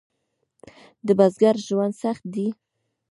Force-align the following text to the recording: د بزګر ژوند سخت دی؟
د 1.07 1.09
بزګر 1.19 1.55
ژوند 1.67 1.93
سخت 2.03 2.23
دی؟ 2.33 2.47